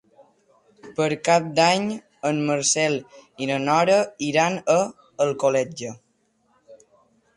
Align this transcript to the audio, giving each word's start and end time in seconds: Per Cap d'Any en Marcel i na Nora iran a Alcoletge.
Per 0.99 1.07
Cap 1.27 1.49
d'Any 1.59 1.85
en 2.29 2.41
Marcel 2.49 2.97
i 3.45 3.49
na 3.53 3.59
Nora 3.67 4.01
iran 4.31 4.57
a 4.77 4.79
Alcoletge. 5.27 5.93